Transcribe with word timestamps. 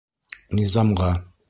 Низамға. 0.61 1.13